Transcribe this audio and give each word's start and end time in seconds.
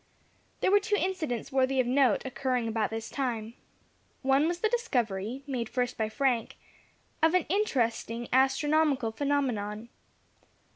There 0.61 0.71
were 0.71 0.79
two 0.79 0.95
incidents 0.95 1.51
worthy 1.51 1.79
of 1.79 1.85
note 1.85 2.25
occurring 2.25 2.67
about 2.67 2.89
this 2.89 3.07
time. 3.07 3.53
One 4.23 4.47
was 4.47 4.61
the 4.61 4.67
discovery, 4.67 5.43
made 5.45 5.69
first 5.69 5.95
by 5.95 6.09
Frank, 6.09 6.55
of 7.21 7.35
an 7.35 7.45
interesting 7.49 8.27
astronomical 8.33 9.11
phenomenon. 9.11 9.89